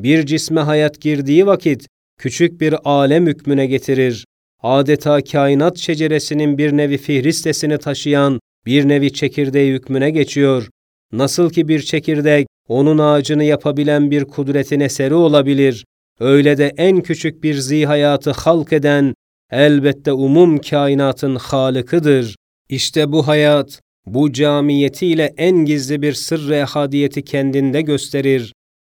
Bir 0.01 0.27
cisme 0.27 0.61
hayat 0.61 1.01
girdiği 1.01 1.47
vakit 1.47 1.87
küçük 2.19 2.61
bir 2.61 2.75
alem 2.85 3.27
hükmüne 3.27 3.67
getirir. 3.67 4.25
Adeta 4.63 5.25
kainat 5.25 5.79
şeceresinin 5.79 6.59
bir 6.59 6.77
nevi 6.77 6.99
fihristesini 6.99 7.79
taşıyan 7.79 8.41
bir 8.67 8.89
nevi 8.89 9.13
çekirdeği 9.13 9.73
hükmüne 9.73 10.11
geçiyor. 10.11 10.69
Nasıl 11.13 11.51
ki 11.51 11.69
bir 11.69 11.83
çekirdek 11.83 12.47
onun 12.69 12.99
ağacını 12.99 13.45
yapabilen 13.45 14.11
bir 14.11 14.25
kudretin 14.25 14.81
eseri 14.81 15.15
olabilir, 15.15 15.85
öyle 16.21 16.59
de 16.59 16.73
en 16.77 17.01
küçük 17.01 17.43
bir 17.43 17.55
zihayatı 17.55 18.31
halk 18.31 18.73
eden 18.73 19.15
elbette 19.53 20.13
umum 20.13 20.59
kainatın 20.59 21.37
halıkıdır. 21.37 22.37
İşte 22.69 23.13
bu 23.13 23.29
hayat, 23.29 23.81
bu 24.07 24.33
camiyetiyle 24.33 25.35
en 25.37 25.57
gizli 25.57 26.03
bir 26.03 26.13
sırrı 26.13 26.55
ehadiyeti 26.55 27.25
kendinde 27.25 27.83
gösterir. 27.83 28.53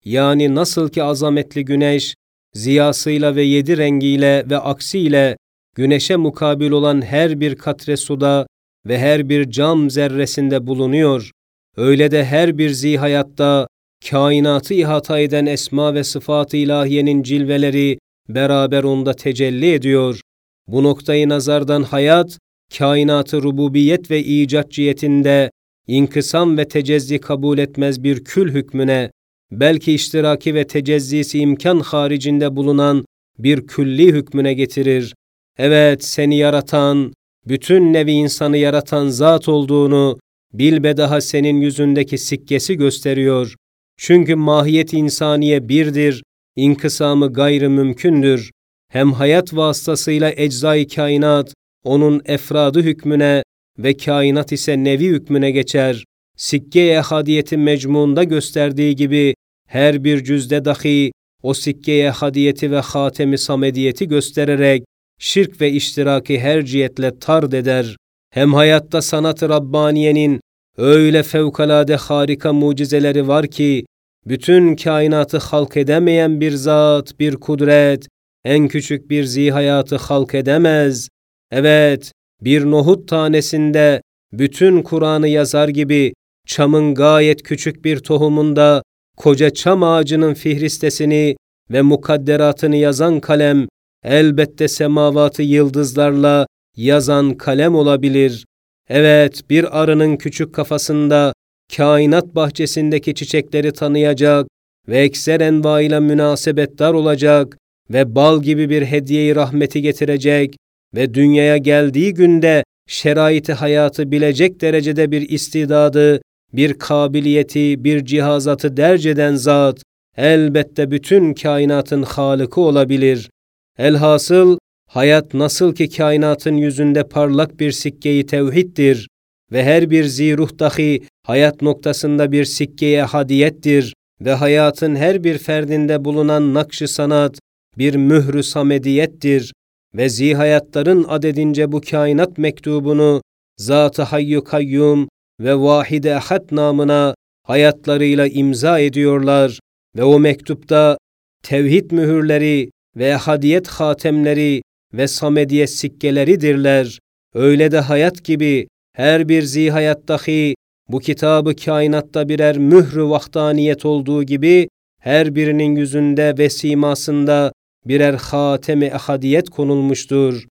Yani 0.05 0.55
nasıl 0.55 0.89
ki 0.89 1.03
azametli 1.03 1.65
güneş, 1.65 2.15
ziyasıyla 2.53 3.35
ve 3.35 3.43
yedi 3.43 3.77
rengiyle 3.77 4.45
ve 4.49 4.57
aksiyle 4.57 5.37
güneşe 5.75 6.15
mukabil 6.15 6.71
olan 6.71 7.01
her 7.01 7.39
bir 7.39 7.55
katre 7.55 7.97
suda 7.97 8.47
ve 8.85 8.99
her 8.99 9.29
bir 9.29 9.51
cam 9.51 9.89
zerresinde 9.89 10.67
bulunuyor. 10.67 11.31
Öyle 11.77 12.11
de 12.11 12.25
her 12.25 12.57
bir 12.57 12.69
zihayatta 12.69 13.67
kainatı 14.09 14.73
ihata 14.73 15.19
eden 15.19 15.45
esma 15.45 15.93
ve 15.93 16.03
sıfat-ı 16.03 16.57
ilahiyenin 16.57 17.23
cilveleri 17.23 17.97
beraber 18.29 18.83
onda 18.83 19.13
tecelli 19.13 19.73
ediyor. 19.73 20.21
Bu 20.67 20.83
noktayı 20.83 21.29
nazardan 21.29 21.83
hayat, 21.83 22.37
kainatı 22.77 23.43
rububiyet 23.43 24.11
ve 24.11 24.23
icat 24.23 24.71
cihetinde 24.71 25.51
inkısam 25.87 26.57
ve 26.57 26.67
tecezzi 26.67 27.19
kabul 27.19 27.57
etmez 27.57 28.03
bir 28.03 28.23
kül 28.23 28.53
hükmüne, 28.53 29.11
belki 29.59 29.93
iştiraki 29.93 30.55
ve 30.55 30.67
tecezzisi 30.67 31.39
imkan 31.39 31.79
haricinde 31.79 32.55
bulunan 32.55 33.05
bir 33.39 33.67
külli 33.67 34.07
hükmüne 34.07 34.53
getirir. 34.53 35.15
Evet, 35.57 36.03
seni 36.03 36.37
yaratan, 36.37 37.13
bütün 37.47 37.93
nevi 37.93 38.11
insanı 38.11 38.57
yaratan 38.57 39.07
zat 39.07 39.49
olduğunu 39.49 40.19
bilbedaha 40.53 41.21
senin 41.21 41.61
yüzündeki 41.61 42.17
sikkesi 42.17 42.75
gösteriyor. 42.75 43.55
Çünkü 43.97 44.35
mahiyet 44.35 44.93
insaniye 44.93 45.69
birdir, 45.69 46.23
inkısamı 46.55 47.33
gayrı 47.33 47.69
mümkündür. 47.69 48.51
Hem 48.91 49.13
hayat 49.13 49.55
vasıtasıyla 49.55 50.33
eczai 50.35 50.87
kainat, 50.87 51.53
onun 51.83 52.21
efradı 52.25 52.81
hükmüne 52.81 53.43
ve 53.79 53.97
kainat 53.97 54.51
ise 54.51 54.83
nevi 54.83 55.07
hükmüne 55.07 55.51
geçer. 55.51 56.03
Sikke-i 56.37 56.95
hadiyeti 56.97 57.57
mecmuunda 57.57 58.23
gösterdiği 58.23 58.95
gibi 58.95 59.35
her 59.75 60.03
bir 60.03 60.23
cüzde 60.23 60.65
dahi 60.65 61.11
o 61.43 61.53
sikke-i 61.53 62.09
hadiyeti 62.09 62.71
ve 62.71 62.79
hatemi 62.79 63.37
samediyeti 63.37 64.07
göstererek 64.07 64.83
şirk 65.19 65.61
ve 65.61 65.71
iştiraki 65.71 66.39
her 66.39 66.65
cihetle 66.65 67.19
tard 67.19 67.51
eder. 67.51 67.97
Hem 68.33 68.53
hayatta 68.53 69.01
sanat-ı 69.01 69.49
Rabbaniye'nin 69.49 70.39
öyle 70.77 71.23
fevkalade 71.23 71.95
harika 71.95 72.53
mucizeleri 72.53 73.27
var 73.27 73.47
ki, 73.47 73.85
bütün 74.25 74.75
kainatı 74.75 75.37
halk 75.37 75.77
edemeyen 75.77 76.41
bir 76.41 76.51
zat, 76.51 77.19
bir 77.19 77.35
kudret, 77.35 78.07
en 78.45 78.67
küçük 78.67 79.09
bir 79.09 79.23
zihayatı 79.23 79.95
halk 79.95 80.35
edemez. 80.35 81.09
Evet, 81.51 82.11
bir 82.41 82.65
nohut 82.65 83.07
tanesinde 83.07 84.01
bütün 84.33 84.81
Kur'an'ı 84.81 85.27
yazar 85.27 85.67
gibi 85.69 86.13
çamın 86.47 86.95
gayet 86.95 87.43
küçük 87.43 87.85
bir 87.85 87.99
tohumunda 87.99 88.83
koca 89.17 89.49
çam 89.49 89.83
ağacının 89.83 90.33
fihristesini 90.33 91.35
ve 91.71 91.81
mukadderatını 91.81 92.75
yazan 92.75 93.19
kalem 93.19 93.67
elbette 94.03 94.67
semavatı 94.67 95.43
yıldızlarla 95.43 96.47
yazan 96.77 97.33
kalem 97.33 97.75
olabilir. 97.75 98.45
Evet, 98.89 99.49
bir 99.49 99.81
arının 99.81 100.17
küçük 100.17 100.55
kafasında 100.55 101.33
kainat 101.77 102.35
bahçesindeki 102.35 103.15
çiçekleri 103.15 103.71
tanıyacak 103.71 104.47
ve 104.87 104.99
ekser 104.99 105.41
envaiyle 105.41 105.99
münasebetdar 105.99 106.93
olacak 106.93 107.57
ve 107.89 108.15
bal 108.15 108.43
gibi 108.43 108.69
bir 108.69 108.85
hediyeyi 108.85 109.35
rahmeti 109.35 109.81
getirecek 109.81 110.55
ve 110.95 111.13
dünyaya 111.13 111.57
geldiği 111.57 112.13
günde 112.13 112.63
şeraiti 112.87 113.53
hayatı 113.53 114.11
bilecek 114.11 114.61
derecede 114.61 115.11
bir 115.11 115.29
istidadı, 115.29 116.21
bir 116.55 116.73
kabiliyeti, 116.73 117.83
bir 117.83 118.05
cihazatı 118.05 118.77
derc 118.77 119.09
eden 119.09 119.35
zat, 119.35 119.81
elbette 120.17 120.91
bütün 120.91 121.33
kainatın 121.33 122.03
halıkı 122.03 122.61
olabilir. 122.61 123.29
Elhasıl, 123.77 124.57
hayat 124.89 125.33
nasıl 125.33 125.75
ki 125.75 125.89
kainatın 125.89 126.57
yüzünde 126.57 127.07
parlak 127.07 127.59
bir 127.59 127.71
sikkeyi 127.71 128.25
tevhiddir 128.25 129.07
ve 129.51 129.63
her 129.63 129.89
bir 129.89 130.03
ziruh 130.03 130.59
dahi 130.59 131.03
hayat 131.23 131.61
noktasında 131.61 132.31
bir 132.31 132.45
sikkeye 132.45 133.03
hadiyettir 133.03 133.93
ve 134.21 134.33
hayatın 134.33 134.95
her 134.95 135.23
bir 135.23 135.37
ferdinde 135.37 136.05
bulunan 136.05 136.53
nakşı 136.53 136.87
sanat 136.87 137.39
bir 137.77 137.95
mührü 137.95 138.43
samediyettir 138.43 139.53
ve 139.95 140.09
zihayatların 140.09 141.05
adedince 141.07 141.71
bu 141.71 141.81
kainat 141.81 142.37
mektubunu 142.37 143.21
Zat-ı 143.57 144.01
Hayyu 144.01 144.43
Kayyum 144.43 145.07
ve 145.39 145.55
Vahide 145.55 146.15
Ahad 146.15 146.47
namına 146.51 147.15
hayatlarıyla 147.43 148.27
imza 148.27 148.79
ediyorlar 148.79 149.59
ve 149.95 150.03
o 150.03 150.19
mektupta 150.19 150.97
tevhid 151.43 151.91
mühürleri 151.91 152.69
ve 152.95 153.13
hadiyet 153.13 153.67
hatemleri 153.67 154.61
ve 154.93 155.07
samediyet 155.07 155.69
sikkeleridirler. 155.69 156.99
Öyle 157.33 157.71
de 157.71 157.79
hayat 157.79 158.23
gibi 158.23 158.67
her 158.93 159.29
bir 159.29 159.41
zihayat 159.41 160.07
dahi 160.07 160.55
bu 160.89 160.99
kitabı 160.99 161.55
kainatta 161.55 162.29
birer 162.29 162.57
mührü 162.57 163.03
vahdaniyet 163.03 163.85
olduğu 163.85 164.23
gibi 164.23 164.67
her 165.01 165.35
birinin 165.35 165.75
yüzünde 165.75 166.35
ve 166.37 166.49
simasında 166.49 167.51
birer 167.85 168.13
hatemi 168.13 168.85
ehadiyet 168.85 169.49
konulmuştur. 169.49 170.45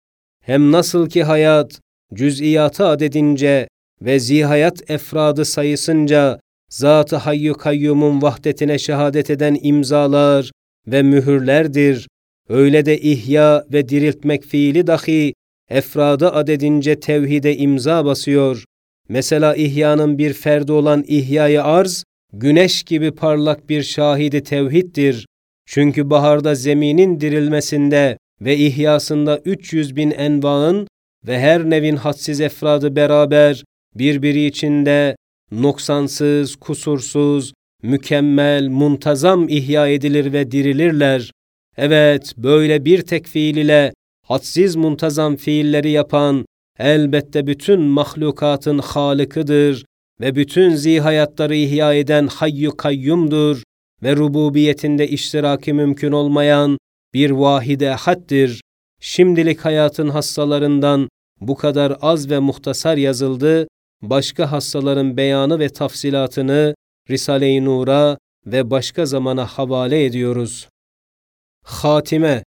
Hem 0.44 0.72
nasıl 0.72 1.08
ki 1.08 1.22
hayat 1.22 1.80
cüz'iyatı 2.14 2.86
adedince 2.86 3.68
ve 4.02 4.18
zihayat 4.20 4.90
efradı 4.90 5.44
sayısınca 5.44 6.40
Zat-ı 6.70 7.16
Hayyu 7.16 7.54
Kayyum'un 7.54 8.22
vahdetine 8.22 8.78
şehadet 8.78 9.30
eden 9.30 9.58
imzalar 9.62 10.50
ve 10.86 11.02
mühürlerdir. 11.02 12.08
Öyle 12.48 12.86
de 12.86 13.00
ihya 13.00 13.64
ve 13.72 13.88
diriltmek 13.88 14.44
fiili 14.44 14.86
dahi 14.86 15.34
efradı 15.70 16.30
adedince 16.30 17.00
tevhide 17.00 17.56
imza 17.56 18.04
basıyor. 18.04 18.64
Mesela 19.08 19.54
ihyanın 19.56 20.18
bir 20.18 20.32
ferdi 20.32 20.72
olan 20.72 21.04
ihyayı 21.06 21.64
arz, 21.64 22.04
güneş 22.32 22.82
gibi 22.82 23.10
parlak 23.10 23.68
bir 23.68 23.82
şahidi 23.82 24.42
tevhiddir. 24.42 25.26
Çünkü 25.66 26.10
baharda 26.10 26.54
zeminin 26.54 27.20
dirilmesinde 27.20 28.18
ve 28.40 28.56
ihyasında 28.56 29.38
300 29.44 29.96
bin 29.96 30.10
envaın 30.10 30.88
ve 31.26 31.38
her 31.38 31.70
nevin 31.70 31.96
hadsiz 31.96 32.40
efradı 32.40 32.96
beraber 32.96 33.64
birbiri 33.94 34.46
içinde 34.46 35.16
noksansız, 35.52 36.56
kusursuz, 36.56 37.52
mükemmel, 37.82 38.68
muntazam 38.68 39.48
ihya 39.48 39.88
edilir 39.88 40.32
ve 40.32 40.50
dirilirler. 40.50 41.30
Evet, 41.76 42.34
böyle 42.36 42.84
bir 42.84 43.02
tek 43.02 43.26
fiil 43.26 43.56
ile 43.56 43.92
hadsiz 44.26 44.76
muntazam 44.76 45.36
fiilleri 45.36 45.90
yapan 45.90 46.44
elbette 46.78 47.46
bütün 47.46 47.80
mahlukatın 47.80 48.78
halıkıdır 48.78 49.84
ve 50.20 50.34
bütün 50.34 50.74
zihayatları 50.74 51.54
ihya 51.54 51.94
eden 51.94 52.26
hayyu 52.26 52.76
kayyumdur 52.76 53.62
ve 54.02 54.16
rububiyetinde 54.16 55.08
iştiraki 55.08 55.72
mümkün 55.72 56.12
olmayan 56.12 56.78
bir 57.14 57.30
vahide 57.30 57.90
haddir. 57.90 58.60
Şimdilik 59.00 59.60
hayatın 59.60 60.08
hastalarından 60.08 61.08
bu 61.40 61.54
kadar 61.54 61.96
az 62.00 62.30
ve 62.30 62.38
muhtasar 62.38 62.96
yazıldı, 62.96 63.66
başka 64.02 64.52
hastaların 64.52 65.16
beyanı 65.16 65.58
ve 65.58 65.68
tafsilatını 65.68 66.74
Risale-i 67.10 67.64
Nur'a 67.64 68.18
ve 68.46 68.70
başka 68.70 69.06
zamana 69.06 69.46
havale 69.46 70.04
ediyoruz. 70.04 70.68
Hatime, 71.64 72.44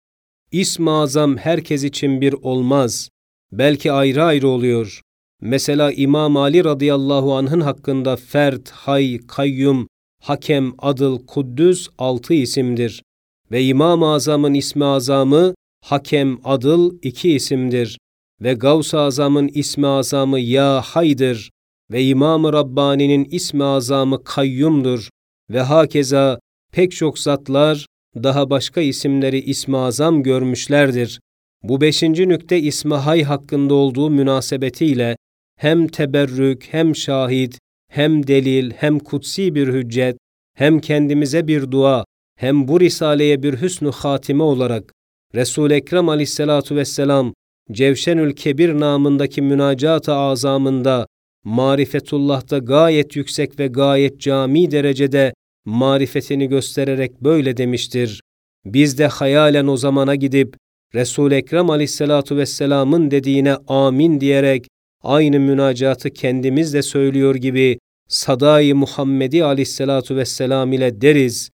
İsm-i 0.52 0.90
Azam 0.90 1.36
herkes 1.36 1.84
için 1.84 2.20
bir 2.20 2.32
olmaz. 2.32 3.08
Belki 3.52 3.92
ayrı 3.92 4.24
ayrı 4.24 4.48
oluyor. 4.48 5.00
Mesela 5.40 5.92
İmam 5.92 6.36
Ali 6.36 6.64
radıyallahu 6.64 7.34
anh'ın 7.34 7.60
hakkında 7.60 8.16
Fert, 8.16 8.70
Hay, 8.70 9.18
Kayyum, 9.28 9.88
Hakem, 10.22 10.72
Adıl, 10.78 11.26
Kuddüs 11.26 11.88
altı 11.98 12.34
isimdir. 12.34 13.02
Ve 13.50 13.64
İmam-ı 13.64 14.12
Azam'ın 14.12 14.54
ismi 14.54 14.84
azamı 14.84 15.54
Hakem, 15.84 16.38
Adıl 16.44 16.98
iki 17.02 17.32
isimdir. 17.32 17.98
Ve 18.44 18.54
Gavs-ı 18.54 18.98
Azam'ın 18.98 19.48
ismi 19.48 19.86
azamı 19.86 20.40
Ya 20.40 20.80
Haydır. 20.80 21.50
Ve 21.90 22.04
İmam-ı 22.04 22.52
Rabbani'nin 22.52 23.24
ismi 23.24 23.64
azamı 23.64 24.24
Kayyumdur. 24.24 25.08
Ve 25.50 25.60
hakeza 25.60 26.38
pek 26.72 26.92
çok 26.92 27.18
zatlar 27.18 27.86
daha 28.22 28.50
başka 28.50 28.80
isimleri 28.80 29.40
ismi 29.40 29.76
azam 29.76 30.22
görmüşlerdir. 30.22 31.20
Bu 31.62 31.80
beşinci 31.80 32.28
nükte 32.28 32.60
ismi 32.60 32.94
hay 32.94 33.22
hakkında 33.22 33.74
olduğu 33.74 34.10
münasebetiyle 34.10 35.16
hem 35.56 35.88
teberrük, 35.88 36.68
hem 36.70 36.96
şahit, 36.96 37.58
hem 37.90 38.26
delil, 38.26 38.70
hem 38.70 38.98
kutsi 38.98 39.54
bir 39.54 39.68
hüccet, 39.68 40.16
hem 40.56 40.80
kendimize 40.80 41.48
bir 41.48 41.70
dua, 41.70 42.04
hem 42.38 42.68
bu 42.68 42.80
risaleye 42.80 43.42
bir 43.42 43.60
hüsnü 43.60 43.90
hatime 43.90 44.42
olarak 44.42 44.92
Resul 45.34 45.70
Ekrem 45.70 46.08
Aleyhissalatu 46.08 46.76
vesselam 46.76 47.34
Cevşenül 47.72 48.32
Kebir 48.32 48.80
namındaki 48.80 49.42
münacat-ı 49.42 50.14
azamında 50.14 51.06
marifetullah'ta 51.44 52.58
gayet 52.58 53.16
yüksek 53.16 53.58
ve 53.58 53.66
gayet 53.66 54.20
cami 54.20 54.70
derecede 54.70 55.34
marifetini 55.64 56.48
göstererek 56.48 57.20
böyle 57.20 57.56
demiştir. 57.56 58.20
Biz 58.64 58.98
de 58.98 59.06
hayalen 59.06 59.66
o 59.66 59.76
zamana 59.76 60.14
gidip 60.14 60.56
resul 60.94 61.32
Ekrem 61.32 61.70
aleyhissalatu 61.70 62.36
vesselamın 62.36 63.10
dediğine 63.10 63.56
amin 63.68 64.20
diyerek 64.20 64.66
aynı 65.02 65.40
münacatı 65.40 66.10
kendimiz 66.10 66.74
de 66.74 66.82
söylüyor 66.82 67.34
gibi 67.34 67.78
sadai 68.08 68.74
Muhammedi 68.74 69.44
aleyhissalatu 69.44 70.16
vesselam 70.16 70.72
ile 70.72 71.00
deriz. 71.00 71.50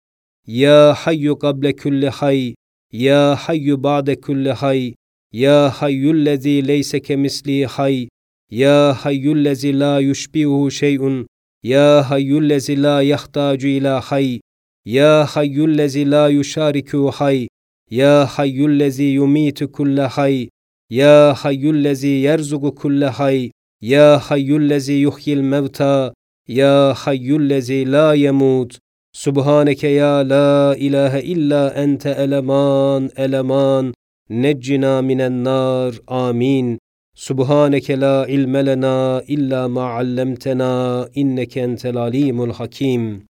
Ya 0.47 0.95
hayyu 0.95 1.39
kable 1.39 1.77
kulli 1.77 2.09
hay, 2.09 2.55
ya 2.93 3.37
hayyu 3.37 3.83
ba'de 3.83 4.21
kulli 4.21 4.53
hay, 4.53 4.95
ya 5.33 5.71
hayyullezî 5.71 6.69
leyse 6.69 7.01
kemisli 7.03 7.67
hay, 7.67 8.09
ya 8.51 8.95
hayyullezî 8.95 9.81
la 9.81 10.01
yushbihu 10.01 10.71
şey'un, 10.71 11.27
ya 11.63 12.11
hayyullezî 12.11 12.83
la 12.83 13.03
yahtacu 13.03 13.69
ila 13.69 14.01
hay, 14.01 14.41
ya 14.85 15.27
hayyullezî 15.27 16.11
la 16.11 16.29
yuşariku 16.29 17.11
hay, 17.11 17.49
ya 17.91 18.27
hayyullezî 18.27 19.05
yumitu 19.05 19.73
kulle 19.73 20.03
hay, 20.07 20.49
ya 20.91 21.35
hayyullezî 21.35 22.09
yerzugu 22.09 22.75
kulle 22.75 23.07
hay, 23.07 23.51
ya 23.81 24.19
hayyullezî 24.19 24.93
yuhyil 24.93 25.41
mevta, 25.41 26.15
ya 26.49 26.95
hayyullezî 26.95 27.93
la 27.93 28.15
yemut. 28.15 28.79
Subhaneke 29.13 29.89
ya 29.89 30.29
la 30.29 30.77
ilahe 30.79 31.23
illa 31.23 31.75
ente 31.75 32.11
eleman 32.11 33.11
eleman 33.17 33.93
neccina 34.31 35.03
minen 35.03 35.43
nar 35.43 35.93
amin. 36.09 36.79
Subhaneke 37.17 37.99
la 37.99 38.25
ilme 38.27 38.63
lena 38.65 39.21
illa 39.27 39.69
ma 39.69 39.99
allamtena 39.99 41.09
inneke 41.15 41.61
entel 41.67 41.99
alimul 41.99 42.55
hakim. 42.55 43.27